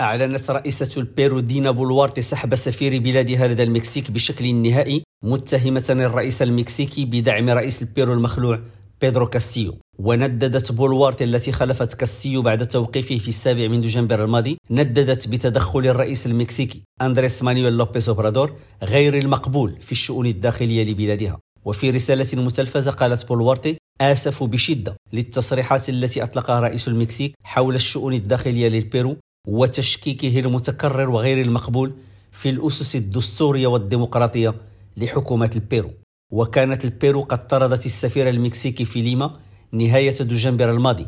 أعلنت 0.00 0.50
رئيسة 0.50 1.00
البيرو 1.00 1.40
دينا 1.40 1.70
بولوارتي 1.70 2.22
سحب 2.22 2.54
سفير 2.54 2.98
بلادها 2.98 3.46
لدى 3.46 3.62
المكسيك 3.62 4.10
بشكل 4.10 4.54
نهائي 4.54 5.02
متهمة 5.24 5.84
الرئيس 5.90 6.42
المكسيكي 6.42 7.04
بدعم 7.04 7.50
رئيس 7.50 7.82
البيرو 7.82 8.12
المخلوع 8.12 8.60
بيدرو 9.00 9.26
كاستيو. 9.26 9.78
ونددت 9.98 10.72
بولوارتي 10.72 11.24
التي 11.24 11.52
خلفت 11.52 11.94
كاستيو 11.94 12.42
بعد 12.42 12.66
توقيفه 12.66 13.18
في 13.18 13.28
السابع 13.28 13.68
من 13.68 13.80
دجنبر 13.80 14.24
الماضي 14.24 14.58
نددت 14.70 15.28
بتدخل 15.28 15.86
الرئيس 15.86 16.26
المكسيكي 16.26 16.82
أندريس 17.02 17.42
مانويل 17.42 17.72
لوبيز 17.72 18.08
أوبرادور 18.08 18.56
غير 18.82 19.18
المقبول 19.18 19.76
في 19.80 19.92
الشؤون 19.92 20.26
الداخلية 20.26 20.90
لبلادها. 20.90 21.38
وفي 21.64 21.90
رسالة 21.90 22.42
متلفزة 22.42 22.90
قالت 22.90 23.28
بولوارتي 23.28 23.76
آسف 24.00 24.42
بشدة 24.42 24.96
للتصريحات 25.12 25.88
التي 25.88 26.22
أطلقها 26.22 26.60
رئيس 26.60 26.88
المكسيك 26.88 27.34
حول 27.44 27.74
الشؤون 27.74 28.14
الداخلية 28.14 28.68
للبيرو 28.68 29.16
وتشكيكه 29.48 30.40
المتكرر 30.40 31.10
وغير 31.10 31.40
المقبول 31.40 31.92
في 32.32 32.50
الأسس 32.50 32.96
الدستورية 32.96 33.66
والديمقراطية 33.66 34.54
لحكومة 34.96 35.50
البيرو. 35.56 35.90
وكانت 36.32 36.84
البيرو 36.84 37.22
قد 37.22 37.46
طردت 37.46 37.86
السفير 37.86 38.28
المكسيكي 38.28 38.84
في 38.84 39.02
ليما 39.02 39.32
نهاية 39.72 40.10
دجنبر 40.20 40.70
الماضي 40.70 41.06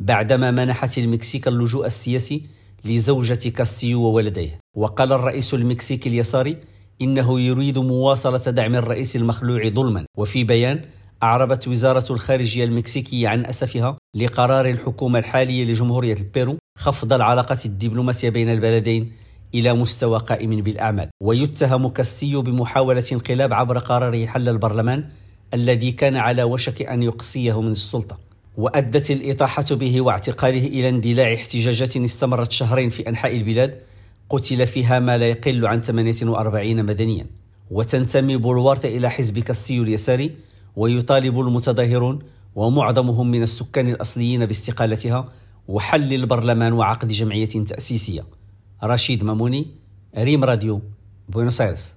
بعدما 0.00 0.50
منحت 0.50 0.98
المكسيك 0.98 1.48
اللجوء 1.48 1.86
السياسي 1.86 2.42
لزوجة 2.84 3.48
كاستيو 3.48 4.02
وولديه 4.02 4.58
وقال 4.76 5.12
الرئيس 5.12 5.54
المكسيكي 5.54 6.08
اليساري 6.08 6.56
إنه 7.02 7.40
يريد 7.40 7.78
مواصلة 7.78 8.50
دعم 8.50 8.74
الرئيس 8.74 9.16
المخلوع 9.16 9.68
ظلما 9.68 10.04
وفي 10.18 10.44
بيان 10.44 10.82
أعربت 11.22 11.68
وزارة 11.68 12.12
الخارجية 12.12 12.64
المكسيكية 12.64 13.28
عن 13.28 13.46
أسفها 13.46 13.98
لقرار 14.14 14.70
الحكومة 14.70 15.18
الحالية 15.18 15.64
لجمهورية 15.64 16.14
البيرو 16.14 16.56
خفض 16.78 17.12
العلاقات 17.12 17.66
الدبلوماسية 17.66 18.28
بين 18.28 18.50
البلدين 18.50 19.12
إلى 19.54 19.72
مستوى 19.72 20.18
قائم 20.18 20.50
بالأعمال. 20.50 21.10
ويتهم 21.22 21.88
كاستيو 21.88 22.42
بمحاولة 22.42 23.04
انقلاب 23.12 23.52
عبر 23.52 23.78
قراره 23.78 24.26
حل 24.26 24.48
البرلمان 24.48 25.04
الذي 25.54 25.92
كان 25.92 26.16
على 26.16 26.42
وشك 26.42 26.82
أن 26.82 27.02
يقصيه 27.02 27.60
من 27.60 27.70
السلطة. 27.70 28.18
وأدت 28.56 29.10
الإطاحة 29.10 29.66
به 29.70 30.00
واعتقاله 30.00 30.66
إلى 30.66 30.88
اندلاع 30.88 31.34
احتجاجات 31.34 31.96
استمرت 31.96 32.52
شهرين 32.52 32.88
في 32.88 33.08
أنحاء 33.08 33.36
البلاد 33.36 33.78
قتل 34.30 34.66
فيها 34.66 34.98
ما 34.98 35.18
لا 35.18 35.28
يقل 35.28 35.66
عن 35.66 35.80
48 35.80 36.84
مدنيا. 36.84 37.26
وتنتمي 37.70 38.36
بولوارت 38.36 38.84
إلى 38.84 39.10
حزب 39.10 39.38
كاستيو 39.38 39.82
اليساري 39.82 40.49
ويطالب 40.76 41.40
المتظاهرون 41.40 42.18
ومعظمهم 42.54 43.30
من 43.30 43.42
السكان 43.42 43.88
الأصليين 43.88 44.46
باستقالتها 44.46 45.28
وحل 45.68 46.14
البرلمان 46.14 46.72
وعقد 46.72 47.08
جمعية 47.08 47.46
تأسيسية. 47.46 48.24
رشيد 48.84 49.24
ماموني 49.24 49.66
ريم 50.18 50.44
راديو 50.44 50.82
بوينوس 51.28 51.60
ايرس 51.60 51.94